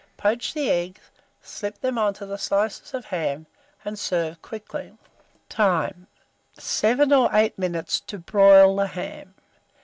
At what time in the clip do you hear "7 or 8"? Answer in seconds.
6.57-7.55